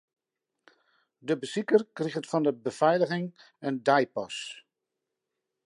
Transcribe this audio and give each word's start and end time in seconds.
De 1.29 1.35
besiker 1.43 1.81
kriget 1.99 2.29
fan 2.31 2.47
de 2.47 2.53
befeiliging 2.67 3.27
in 3.67 3.75
deipas. 3.87 4.41